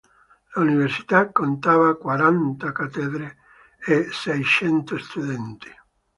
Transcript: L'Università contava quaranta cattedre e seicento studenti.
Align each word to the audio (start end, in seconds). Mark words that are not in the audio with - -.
L'Università 0.53 1.19
contava 1.29 1.93
quaranta 1.95 2.71
cattedre 2.71 3.37
e 3.85 4.07
seicento 4.09 4.97
studenti. 4.97 5.71